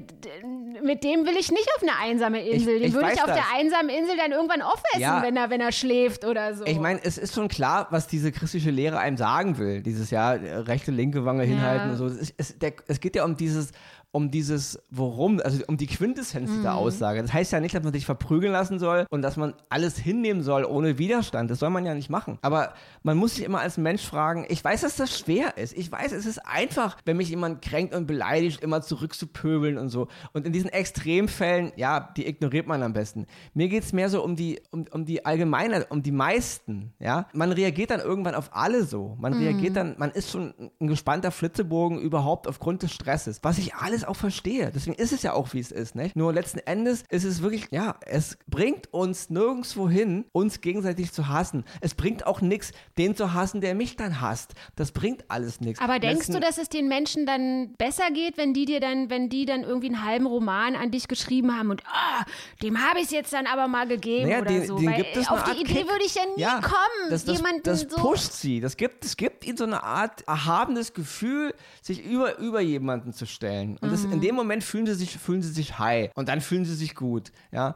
[0.82, 2.78] mit dem will ich nicht auf eine einsame Insel.
[2.78, 3.36] Den würde ich auf das.
[3.36, 5.22] der einsamen Insel dann irgendwann aufessen, ja.
[5.22, 6.64] wenn, er, wenn er schläft oder so.
[6.64, 9.82] Ich meine, es ist schon klar, was diese christliche Lehre einem sagen will.
[9.82, 11.92] Dieses Jahr rechte, linke Wange hinhalten ja.
[11.92, 12.06] und so.
[12.06, 13.72] Es, es, der, es geht ja um dieses
[14.16, 16.54] um dieses Worum, also um die Quintessenz mhm.
[16.56, 17.20] dieser Aussage.
[17.20, 20.42] Das heißt ja nicht, dass man sich verprügeln lassen soll und dass man alles hinnehmen
[20.42, 21.50] soll ohne Widerstand.
[21.50, 22.38] Das soll man ja nicht machen.
[22.40, 25.76] Aber man muss sich immer als Mensch fragen, ich weiß, dass das schwer ist.
[25.76, 30.08] Ich weiß, es ist einfach, wenn mich jemand kränkt und beleidigt, immer zurückzupöbeln und so.
[30.32, 33.26] Und in diesen Extremfällen, ja, die ignoriert man am besten.
[33.52, 37.26] Mir geht es mehr so um die, um, um die Allgemeinheit, um die meisten, ja.
[37.34, 39.14] Man reagiert dann irgendwann auf alle so.
[39.20, 39.40] Man mhm.
[39.40, 43.40] reagiert dann, man ist schon ein gespannter Flitzebogen überhaupt aufgrund des Stresses.
[43.42, 44.70] Was ich alles auch verstehe.
[44.74, 46.16] Deswegen ist es ja auch, wie es ist, nicht?
[46.16, 51.28] Nur letzten Endes ist es wirklich, ja, es bringt uns nirgendwo hin, uns gegenseitig zu
[51.28, 51.64] hassen.
[51.80, 54.54] Es bringt auch nichts, den zu hassen, der mich dann hasst.
[54.76, 55.80] Das bringt alles nichts.
[55.80, 59.28] Aber denkst du, dass es den Menschen dann besser geht, wenn die dir dann, wenn
[59.28, 62.22] die dann irgendwie einen halben Roman an dich geschrieben haben und oh,
[62.62, 64.78] dem habe ich es jetzt dann aber mal gegeben naja, oder den, so?
[64.78, 65.88] Den Weil gibt es auf die Idee Kick.
[65.88, 67.10] würde ich ja nie ja, kommen.
[67.10, 68.60] Das, das, das so pusht sie.
[68.60, 73.26] Das gibt, das gibt ihnen so eine Art erhabenes Gefühl, sich über, über jemanden zu
[73.26, 73.78] stellen.
[73.80, 76.64] Und das, in dem Moment fühlen sie sich, fühlen sie sich high und dann fühlen
[76.64, 77.32] sie sich gut.
[77.52, 77.74] Ja.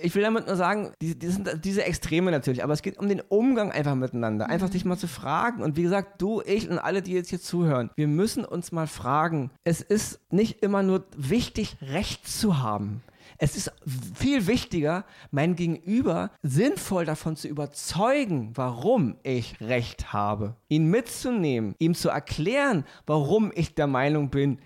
[0.00, 3.08] Ich will damit nur sagen, die, die sind diese Extreme natürlich, aber es geht um
[3.08, 4.48] den Umgang einfach miteinander.
[4.48, 4.72] Einfach mhm.
[4.72, 5.62] sich mal zu fragen.
[5.62, 8.86] Und wie gesagt, du, ich und alle, die jetzt hier zuhören, wir müssen uns mal
[8.86, 9.50] fragen.
[9.64, 13.02] Es ist nicht immer nur wichtig, Recht zu haben.
[13.38, 13.72] Es ist
[14.14, 20.54] viel wichtiger, mein Gegenüber sinnvoll davon zu überzeugen, warum ich Recht habe.
[20.68, 24.58] Ihn mitzunehmen, ihm zu erklären, warum ich der Meinung bin,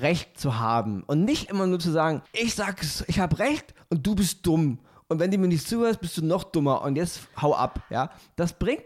[0.00, 4.06] Recht zu haben und nicht immer nur zu sagen, ich sag's, ich habe Recht und
[4.06, 4.78] du bist dumm.
[5.08, 8.10] Und wenn du mir nicht zuhörst, bist du noch dummer und jetzt hau ab, ja?
[8.36, 8.82] Das bringt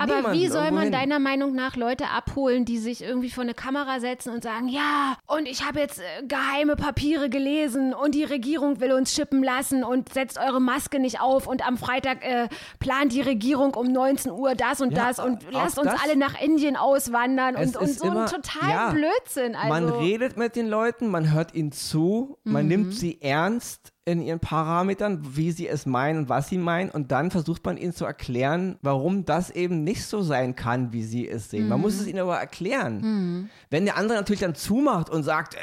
[0.00, 4.00] aber wie soll man deiner Meinung nach Leute abholen, die sich irgendwie vor eine Kamera
[4.00, 8.80] setzen und sagen, ja, und ich habe jetzt äh, geheime Papiere gelesen und die Regierung
[8.80, 12.48] will uns schippen lassen und setzt eure Maske nicht auf und am Freitag äh,
[12.80, 16.40] plant die Regierung um 19 Uhr das und ja, das und lasst uns alle nach
[16.40, 19.54] Indien auswandern und, und so immer, ein total ja, Blödsinn.
[19.54, 19.68] Also.
[19.68, 22.68] Man redet mit den Leuten, man hört ihnen zu, man mhm.
[22.68, 26.90] nimmt sie ernst in ihren Parametern, wie sie es meinen und was sie meinen.
[26.90, 31.02] Und dann versucht man ihnen zu erklären, warum das eben nicht so sein kann, wie
[31.02, 31.64] sie es sehen.
[31.64, 31.68] Mhm.
[31.70, 33.00] Man muss es ihnen aber erklären.
[33.00, 33.50] Mhm.
[33.70, 35.56] Wenn der andere natürlich dann zumacht und sagt,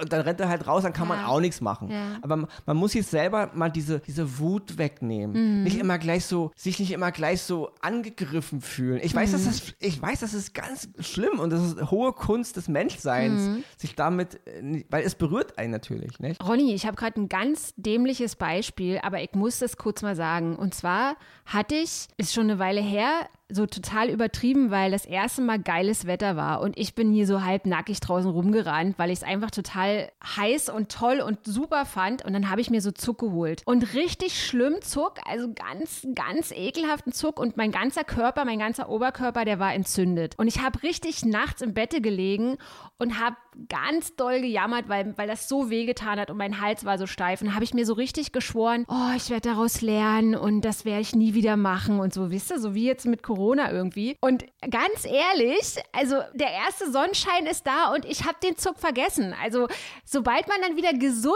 [0.00, 1.14] und dann rennt er halt raus, dann kann ja.
[1.14, 1.90] man auch nichts machen.
[1.90, 2.18] Ja.
[2.22, 5.58] Aber man, man, muss sich selber mal diese, diese Wut wegnehmen.
[5.58, 5.62] Mhm.
[5.62, 9.00] Nicht immer gleich so, sich nicht immer gleich so angegriffen fühlen.
[9.04, 9.46] Ich weiß, dass mhm.
[9.46, 13.64] das, ich weiß, das ist ganz schlimm und das ist hohe Kunst des Menschseins, mhm.
[13.76, 16.42] sich damit, äh, weil es berührt einen natürlich, nicht?
[16.44, 20.16] Ronny, ich habe gerade einen ganz ganz dämliches Beispiel, aber ich muss das kurz mal
[20.16, 20.56] sagen.
[20.56, 25.42] Und zwar hatte ich, ist schon eine Weile her, so total übertrieben, weil das erste
[25.42, 29.18] Mal geiles Wetter war und ich bin hier so halb nackig draußen rumgerannt, weil ich
[29.18, 32.90] es einfach total heiß und toll und super fand und dann habe ich mir so
[32.90, 33.62] Zuck geholt.
[33.66, 38.88] Und richtig schlimm Zuck, also ganz, ganz ekelhaften Zuck und mein ganzer Körper, mein ganzer
[38.88, 40.34] Oberkörper, der war entzündet.
[40.38, 42.58] Und ich habe richtig nachts im Bette gelegen
[42.98, 43.36] und habe
[43.68, 47.42] ganz doll gejammert, weil, weil das so wehgetan hat und mein Hals war so steif.
[47.42, 51.02] Und habe ich mir so richtig geschworen, oh, ich werde daraus lernen und das werde
[51.02, 54.16] ich nie wieder machen und so, wisst ihr, so wie jetzt mit Corona Corona irgendwie.
[54.20, 59.34] Und ganz ehrlich, also der erste Sonnenschein ist da und ich habe den Zug vergessen.
[59.42, 59.66] Also
[60.04, 61.34] sobald man dann wieder gesund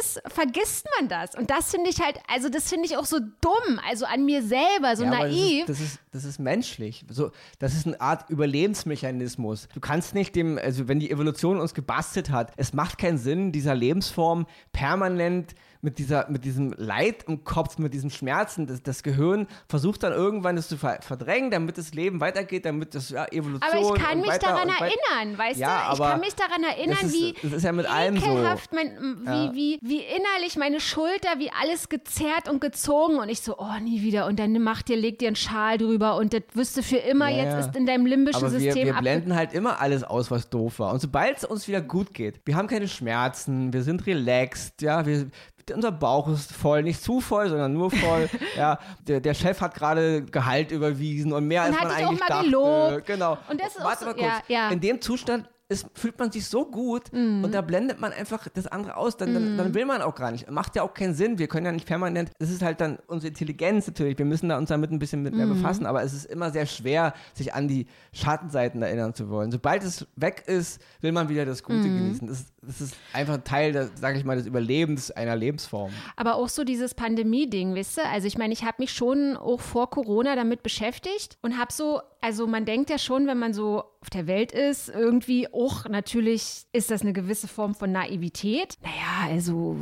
[0.00, 1.34] ist, vergisst man das.
[1.34, 4.42] Und das finde ich halt, also das finde ich auch so dumm, also an mir
[4.42, 5.66] selber, so ja, naiv.
[5.66, 7.04] Das ist, das ist, das ist menschlich.
[7.10, 9.68] So, das ist eine Art Überlebensmechanismus.
[9.74, 13.50] Du kannst nicht dem, also wenn die Evolution uns gebastelt hat, es macht keinen Sinn,
[13.50, 19.02] dieser Lebensform permanent mit, dieser, mit diesem Leid im Kopf, mit diesem Schmerzen, das, das
[19.02, 23.62] Gehirn versucht dann irgendwann das zu verdrängen, damit das Leben weitergeht, damit das ja, Evolution.
[23.62, 25.94] Aber ich kann mich daran erinnern, weißt ja, du?
[25.94, 28.26] Ich kann mich daran erinnern, ist, wie das ist ja mit allem so.
[28.72, 29.54] Mein, wie, ja.
[29.54, 34.02] wie, wie innerlich meine Schulter, wie alles gezerrt und gezogen und ich so, oh, nie
[34.02, 34.26] wieder.
[34.26, 37.44] Und dann macht dir, legt dir einen Schal drüber und das du für immer ja,
[37.44, 38.74] jetzt ist in deinem limbischen Aber System.
[38.74, 40.92] Wir, wir blenden halt immer alles aus, was doof war.
[40.92, 45.06] Und sobald es uns wieder gut geht, wir haben keine Schmerzen, wir sind relaxed, ja,
[45.06, 45.30] wir,
[45.70, 48.28] unser Bauch ist voll, nicht zu voll, sondern nur voll.
[48.56, 52.20] ja, der, der Chef hat gerade Gehalt überwiesen und mehr Und als hat man eigentlich
[52.20, 52.44] mal dachte.
[52.44, 53.06] gelobt.
[53.06, 53.38] Genau.
[53.50, 54.26] Und das ist auch Warte so- mal kurz.
[54.48, 54.70] ja, ja.
[54.70, 57.44] In dem Zustand ist, fühlt man sich so gut Mhm.
[57.44, 59.16] und da blendet man einfach das andere aus.
[59.18, 60.50] Dann, dann, dann will man auch gar nicht.
[60.50, 61.38] Macht ja auch keinen Sinn.
[61.38, 62.30] Wir können ja nicht permanent.
[62.38, 64.16] Das ist halt dann unsere Intelligenz natürlich.
[64.16, 65.54] Wir müssen da uns damit ein bisschen mit mehr Mhm.
[65.54, 65.84] befassen.
[65.84, 69.50] Aber es ist immer sehr schwer, sich an die Schattenseiten erinnern zu wollen.
[69.50, 71.98] Sobald es weg ist, will man wieder das Gute Mhm.
[71.98, 72.28] genießen.
[72.28, 75.90] Das, das ist einfach ein Teil, sage ich mal, des Überlebens einer Lebensform.
[76.16, 78.08] Aber auch so dieses Pandemie-Ding, wisst ihr?
[78.08, 82.00] Also ich meine, ich habe mich schon auch vor Corona damit beschäftigt und habe so,
[82.20, 86.66] also man denkt ja schon, wenn man so auf der Welt ist, irgendwie auch natürlich
[86.72, 88.74] ist das eine gewisse Form von Naivität.
[88.82, 89.76] Naja, also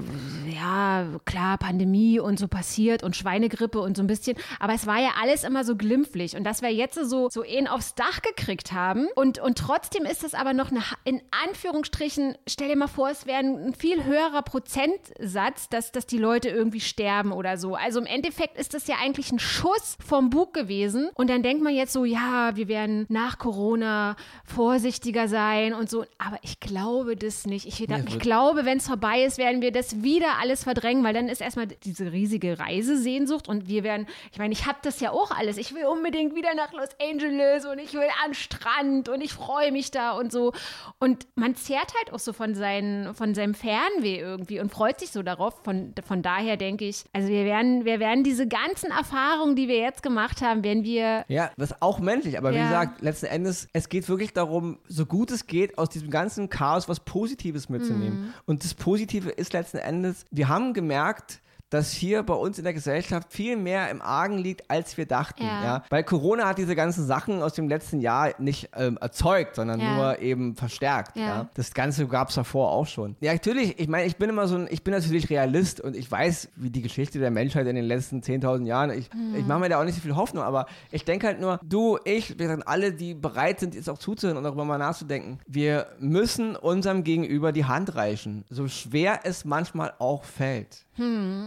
[0.51, 4.99] ja, klar, Pandemie und so passiert und Schweinegrippe und so ein bisschen, aber es war
[4.99, 8.73] ja alles immer so glimpflich und dass wir jetzt so, so einen aufs Dach gekriegt
[8.73, 13.11] haben und, und trotzdem ist es aber noch eine, in Anführungsstrichen, stell dir mal vor,
[13.11, 17.75] es wäre ein viel höherer Prozentsatz, dass, dass die Leute irgendwie sterben oder so.
[17.75, 21.63] Also im Endeffekt ist das ja eigentlich ein Schuss vom Bug gewesen und dann denkt
[21.63, 27.17] man jetzt so, ja, wir werden nach Corona vorsichtiger sein und so, aber ich glaube
[27.17, 27.67] das nicht.
[27.67, 31.15] Ich, es ich glaube, wenn es vorbei ist, werden wir das wieder alles verdrängen, weil
[31.15, 35.11] dann ist erstmal diese riesige Reisesehnsucht und wir werden, ich meine, ich habe das ja
[35.11, 35.57] auch alles.
[35.57, 39.73] Ich will unbedingt wieder nach Los Angeles und ich will an Strand und ich freue
[39.73, 40.53] mich da und so.
[40.99, 45.11] Und man zehrt halt auch so von, seinen, von seinem Fernweh irgendwie und freut sich
[45.11, 45.63] so darauf.
[45.65, 49.79] Von, von daher denke ich, also wir werden, wir werden diese ganzen Erfahrungen, die wir
[49.79, 52.67] jetzt gemacht haben, werden wir Ja, ist auch menschlich, aber wie Ja.
[52.67, 56.89] gesagt, letzten Endes, es geht wirklich darum, so gut es geht, aus diesem ganzen Chaos
[56.89, 58.19] was Positives mitzunehmen.
[58.21, 58.35] Mhm.
[58.47, 62.73] Und das Positive ist letzten Endes, wir haben gemerkt, dass hier bei uns in der
[62.75, 65.43] Gesellschaft viel mehr im Argen liegt, als wir dachten.
[65.43, 65.65] Ja.
[65.65, 65.83] Ja.
[65.91, 69.97] Weil Corona hat diese ganzen Sachen aus dem letzten Jahr nicht ähm, erzeugt, sondern Ja.
[69.97, 71.17] nur eben verstärkt.
[71.17, 71.23] Ja.
[71.27, 71.49] Ja.
[71.55, 73.17] Das Ganze gab es davor auch schon.
[73.21, 76.11] Ja, natürlich, ich meine, ich bin immer so ein, ich bin natürlich Realist und ich
[76.11, 79.69] weiß, wie die Geschichte der Menschheit in den letzten 10.000 Jahren, ich, ich mache mir
[79.69, 82.67] da auch nicht so viel Hoffnung, aber ich denke halt nur, du, ich, wir sind
[82.67, 85.41] alle, die bereit sind, jetzt auch zuzuhören und darüber mal nachzudenken.
[85.47, 90.86] Wir müssen unserem Gegenüber die Hand reichen, so schwer es manchmal auch fällt.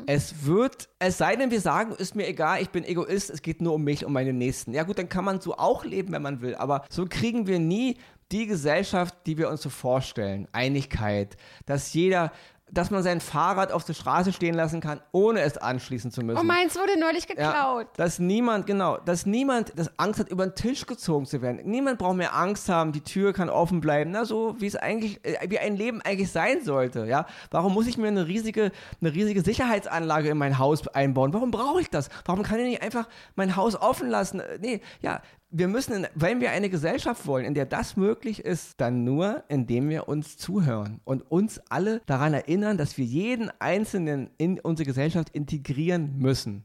[0.05, 3.61] Es wird, es sei denn, wir sagen, ist mir egal, ich bin Egoist, es geht
[3.61, 4.73] nur um mich, um meine Nächsten.
[4.73, 7.59] Ja gut, dann kann man so auch leben, wenn man will, aber so kriegen wir
[7.59, 7.97] nie
[8.31, 10.47] die Gesellschaft, die wir uns so vorstellen.
[10.51, 11.35] Einigkeit,
[11.65, 12.31] dass jeder,
[12.71, 16.39] dass man sein Fahrrad auf der Straße stehen lassen kann, ohne es anschließen zu müssen.
[16.39, 17.87] Oh, meins wurde neulich geklaut.
[17.97, 21.61] dass niemand, genau, dass niemand das Angst hat, über den Tisch gezogen zu werden.
[21.63, 24.11] Niemand braucht mehr Angst haben, die Tür kann offen bleiben.
[24.11, 27.25] Na, so wie es eigentlich, äh, wie ein Leben eigentlich sein sollte, ja.
[27.51, 31.33] Warum muss ich mir eine riesige, eine riesige Sicherheitsanlage in mein Haus einbauen?
[31.33, 32.09] Warum brauche ich das?
[32.25, 34.39] Warum kann ich nicht einfach mein Haus offen lassen?
[34.39, 38.45] Äh, Nee, ja, wir müssen, in, wenn wir eine Gesellschaft wollen, in der das möglich
[38.45, 43.49] ist, dann nur, indem wir uns zuhören und uns alle daran erinnern, dass wir jeden
[43.59, 46.63] Einzelnen in unsere Gesellschaft integrieren müssen.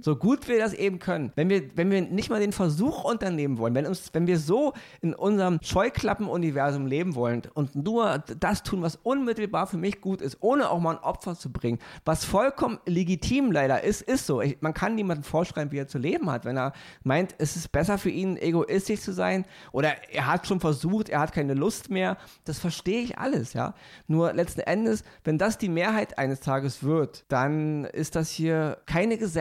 [0.00, 1.30] So gut wir das eben können.
[1.34, 4.72] Wenn wir, wenn wir nicht mal den Versuch unternehmen wollen, wenn, uns, wenn wir so
[5.02, 10.38] in unserem Scheuklappen-Universum leben wollen und nur das tun, was unmittelbar für mich gut ist,
[10.40, 14.40] ohne auch mal ein Opfer zu bringen, was vollkommen legitim leider ist, ist so.
[14.40, 16.46] Ich, man kann niemandem vorschreiben, wie er zu leben hat.
[16.46, 20.60] Wenn er meint, es ist besser für ihn, egoistisch zu sein oder er hat schon
[20.60, 23.74] versucht, er hat keine Lust mehr, das verstehe ich alles, ja.
[24.06, 29.18] Nur letzten Endes, wenn das die Mehrheit eines Tages wird, dann ist das hier keine
[29.18, 29.33] Gesellschaft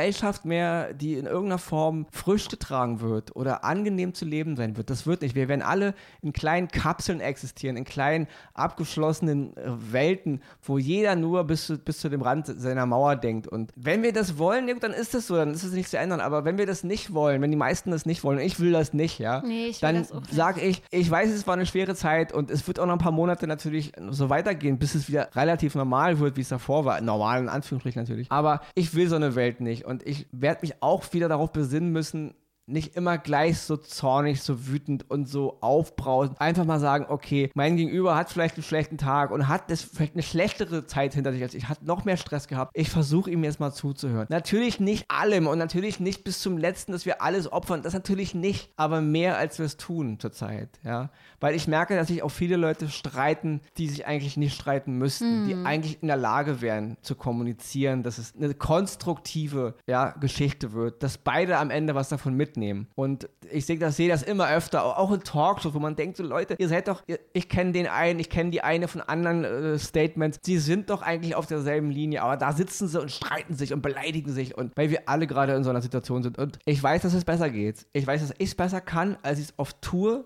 [0.46, 4.90] mehr, die in irgendeiner Form Früchte tragen wird oder angenehm zu leben sein wird.
[4.90, 5.36] Das wird nicht.
[5.36, 11.44] Wir werden alle in kleinen Kapseln existieren, in kleinen abgeschlossenen äh, Welten, wo jeder nur
[11.44, 13.48] bis zu, bis zu dem Rand seiner Mauer denkt.
[13.48, 16.20] Und wenn wir das wollen, dann ist das so, dann ist es nicht zu ändern.
[16.20, 18.94] Aber wenn wir das nicht wollen, wenn die meisten das nicht wollen, ich will das
[18.94, 22.50] nicht, ja, Nee, ich dann sage ich, ich weiß, es war eine schwere Zeit und
[22.50, 26.20] es wird auch noch ein paar Monate natürlich so weitergehen, bis es wieder relativ normal
[26.20, 27.00] wird, wie es davor war.
[27.02, 28.32] Normal in Anführungsstrichen natürlich.
[28.32, 31.92] Aber ich will so eine Welt nicht und ich werde mich auch wieder darauf besinnen
[31.92, 36.40] müssen, nicht immer gleich so zornig, so wütend und so aufbrausend.
[36.40, 40.14] Einfach mal sagen, okay, mein Gegenüber hat vielleicht einen schlechten Tag und hat das vielleicht
[40.14, 42.72] eine schlechtere Zeit hinter sich als ich, hat noch mehr Stress gehabt.
[42.74, 44.28] Ich versuche ihm jetzt mal zuzuhören.
[44.30, 47.82] Natürlich nicht allem und natürlich nicht bis zum letzten, dass wir alles opfern.
[47.82, 51.10] Das natürlich nicht, aber mehr als wir es tun zurzeit, ja.
[51.40, 55.48] Weil ich merke, dass sich auch viele Leute streiten, die sich eigentlich nicht streiten müssten,
[55.48, 61.04] die eigentlich in der Lage wären zu kommunizieren, dass es eine konstruktive ja, Geschichte wird,
[61.04, 62.88] dass beide am Ende was davon mitnehmen.
[62.96, 66.24] Und ich sehe das, sehe das immer öfter, auch in Talkshows, wo man denkt, so
[66.24, 69.80] Leute, ihr seid doch, ich kenne den einen, ich kenne die eine von anderen äh,
[69.80, 73.74] Statements, sie sind doch eigentlich auf derselben Linie, aber da sitzen sie und streiten sich
[73.74, 76.38] und beleidigen sich und weil wir alle gerade in so einer Situation sind.
[76.38, 77.86] Und ich weiß, dass es besser geht.
[77.94, 80.26] Ich weiß, dass ich es besser kann, als ich es oft tue.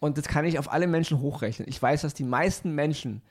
[0.00, 1.68] Und das kann ich auf alle Menschen hochrechnen.
[1.68, 3.22] Ich weiß, dass die meisten Menschen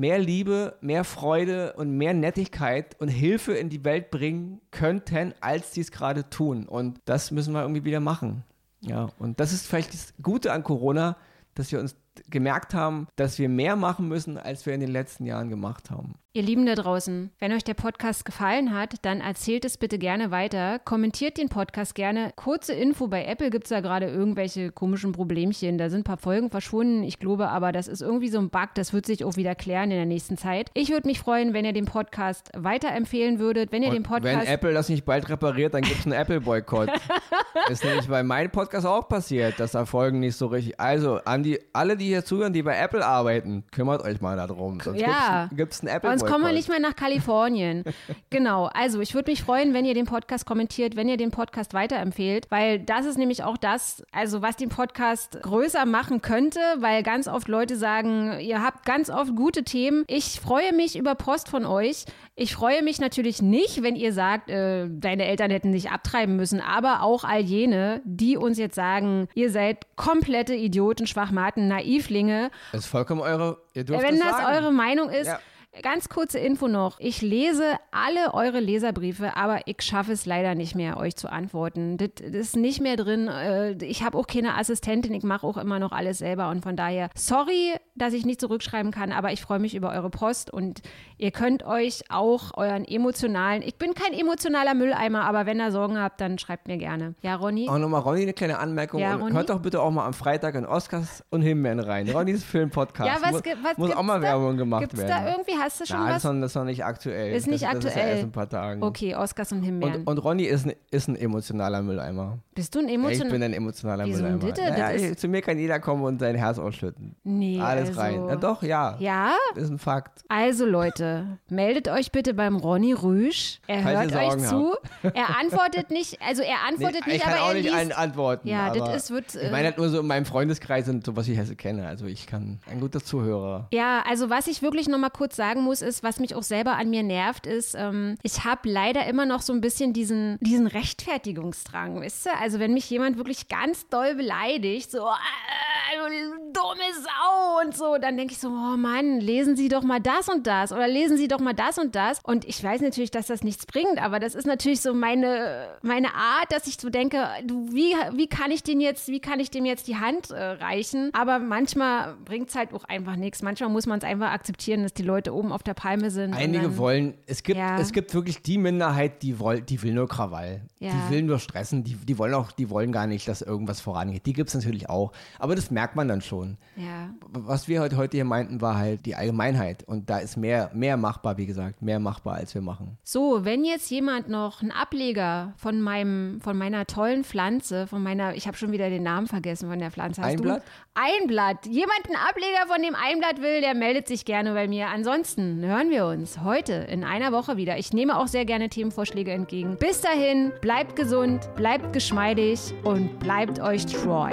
[0.00, 5.72] mehr Liebe, mehr Freude und mehr Nettigkeit und Hilfe in die Welt bringen könnten, als
[5.72, 6.66] die es gerade tun.
[6.66, 8.42] Und das müssen wir irgendwie wieder machen.
[8.80, 11.16] Ja, und das ist vielleicht das Gute an Corona,
[11.54, 11.94] dass wir uns
[12.30, 16.14] gemerkt haben, dass wir mehr machen müssen, als wir in den letzten Jahren gemacht haben.
[16.32, 20.30] Ihr Lieben da draußen, wenn euch der Podcast gefallen hat, dann erzählt es bitte gerne
[20.30, 20.78] weiter.
[20.78, 22.30] Kommentiert den Podcast gerne.
[22.36, 25.76] Kurze Info, bei Apple gibt es da gerade irgendwelche komischen Problemchen.
[25.76, 27.02] Da sind ein paar Folgen verschwunden.
[27.02, 28.68] Ich glaube aber, das ist irgendwie so ein Bug.
[28.76, 30.70] Das wird sich auch wieder klären in der nächsten Zeit.
[30.74, 33.72] Ich würde mich freuen, wenn ihr den Podcast weiterempfehlen würdet.
[33.72, 34.46] Wenn ihr Und den Podcast.
[34.46, 36.90] Wenn Apple das nicht bald repariert, dann gibt es einen Apple-Boykott.
[37.70, 40.78] ist nämlich bei meinem Podcast auch passiert, dass da Folgen nicht so richtig.
[40.78, 44.78] Also, an die, alle, die hier zuhören, die bei Apple arbeiten, kümmert euch mal darum.
[44.78, 45.48] Sonst Ja.
[45.52, 46.19] gibt es einen Apple-Boykott.
[46.20, 47.84] Sonst kommen wir nicht mehr nach Kalifornien.
[48.30, 48.70] genau.
[48.72, 52.50] Also, ich würde mich freuen, wenn ihr den Podcast kommentiert, wenn ihr den Podcast weiterempfehlt,
[52.50, 57.28] weil das ist nämlich auch das, also was den Podcast größer machen könnte, weil ganz
[57.28, 60.04] oft Leute sagen, ihr habt ganz oft gute Themen.
[60.06, 62.04] Ich freue mich über Post von euch.
[62.36, 66.60] Ich freue mich natürlich nicht, wenn ihr sagt, äh, deine Eltern hätten dich abtreiben müssen,
[66.60, 72.82] aber auch all jene, die uns jetzt sagen, ihr seid komplette Idioten, Schwachmaten, Naivlinge Das
[72.82, 73.58] ist vollkommen eure.
[73.74, 75.38] Ihr dürft wenn das das eure Meinung ist, Ja.
[75.82, 76.98] Ganz kurze Info noch.
[76.98, 81.96] Ich lese alle eure Leserbriefe, aber ich schaffe es leider nicht mehr, euch zu antworten.
[81.96, 83.28] Das, das ist nicht mehr drin.
[83.28, 85.14] Äh, Ich habe auch keine Assistentin.
[85.14, 86.48] Ich mache auch immer noch alles selber.
[86.50, 90.10] Und von daher, sorry, dass ich nicht zurückschreiben kann, aber ich freue mich über eure
[90.10, 90.52] Post.
[90.52, 90.82] Und
[91.18, 95.98] ihr könnt euch auch euren emotionalen, ich bin kein emotionaler Mülleimer, aber wenn ihr Sorgen
[96.00, 97.14] habt, dann schreibt mir gerne.
[97.22, 97.68] Ja, Ronny?
[97.68, 99.00] Auch nochmal Ronny eine kleine Anmerkung.
[99.00, 99.32] Ja, Ronny?
[99.34, 102.08] Hört doch bitte auch mal am Freitag in Oscars und Himbeeren rein.
[102.10, 103.08] Ronnys Film-Podcast.
[103.08, 104.20] Ja, was, muss, was muss auch gibt's mal?
[104.22, 105.08] Werbung gemacht Gibt's werden.
[105.26, 106.30] da irgendwie, hast du schon Nein, das was?
[106.30, 107.32] ist, noch, das ist noch nicht aktuell.
[107.34, 108.08] Ist nicht das, Das ist ja aktuell.
[108.10, 108.82] erst in ein paar Tagen.
[108.82, 109.96] Okay, Oscars und Himbeeren.
[110.00, 112.38] Und, und Ronny ist ein, ist ein emotionaler Mülleimer.
[112.54, 113.30] Bist du ein Ja, ich emotional?
[113.30, 114.50] bin ein emotionaler Wieso Mülleimer.
[114.50, 114.58] das?
[114.58, 117.16] Ja, Das ja, ist- zu mir kann jeder kommen und sein Herz ausschütten.
[117.24, 118.24] Nee, Alles also, rein.
[118.26, 118.96] Na doch, ja.
[118.98, 119.32] Ja?
[119.54, 120.22] Das ist ein Fakt.
[120.28, 123.60] Also Leute, meldet euch bitte beim Ronny Rüsch.
[123.66, 124.74] Er Falls hört euch zu.
[125.14, 127.92] Er antwortet nicht, also er antwortet Nee, nicht, ich kann aber auch er nicht allen
[127.92, 128.48] antworten.
[128.48, 131.04] Ja, aber das ist- wird, Ich äh, meine halt nur so in meinem Freundeskreis und
[131.06, 131.86] so, was ich kenne.
[131.86, 133.68] Also ich kann ein guter Zuhörer.
[133.72, 136.76] Ja, also was ich wirklich noch mal kurz sagen muss, ist, was mich auch selber
[136.76, 140.68] an mir nervt, ist, ähm, ich habe leider immer noch so ein bisschen diesen, diesen
[140.68, 142.30] Rechtfertigungsdrang, weißt du?
[142.40, 147.96] Also wenn mich jemand wirklich ganz doll beleidigt, so, äh, du dumme Sau und so,
[147.98, 151.16] dann denke ich so, oh Mann, lesen Sie doch mal das und das oder lesen
[151.16, 152.20] Sie doch mal das und das.
[152.22, 156.14] Und ich weiß natürlich, dass das nichts bringt, aber das ist natürlich so meine, meine
[156.14, 159.50] Art, dass ich so denke, du, wie, wie kann ich den jetzt, wie kann ich
[159.50, 161.10] dem jetzt die Hand äh, reichen?
[161.12, 163.42] Aber manchmal bringt es halt auch einfach nichts.
[163.42, 166.34] Manchmal muss man es einfach akzeptieren, dass die Leute oben auf der Palme sind.
[166.34, 167.78] Einige dann, wollen, es gibt, Ja.
[167.80, 170.60] es gibt wirklich die Minderheit, die, woll, die will nur Krawall.
[170.78, 170.90] Ja.
[170.92, 174.26] Die will nur stressen, die, die wollen auch, die wollen gar nicht, dass irgendwas vorangeht.
[174.26, 175.12] Die gibt es natürlich auch.
[175.38, 176.58] Aber das merkt man dann schon.
[176.76, 177.10] Ja.
[177.30, 179.82] Was wir heute, heute hier meinten, war halt die Allgemeinheit.
[179.84, 182.98] Und da ist mehr, mehr machbar, wie gesagt, mehr machbar, als wir machen.
[183.02, 188.34] So, wenn jetzt jemand noch einen Ableger von meinem, von meiner tollen Pflanze, von meiner,
[188.34, 190.20] ich habe schon wieder den Namen vergessen von der Pflanze.
[190.22, 190.62] Hast Einblatt?
[190.62, 191.00] Du?
[191.00, 191.66] Einblatt.
[191.66, 194.88] Jemand einen Ableger von dem Einblatt will, der meldet sich gerne bei mir.
[195.30, 197.78] Ansonsten hören wir uns heute in einer Woche wieder.
[197.78, 199.76] Ich nehme auch sehr gerne Themenvorschläge entgegen.
[199.76, 204.32] Bis dahin, bleibt gesund, bleibt geschmeidig und bleibt euch treu.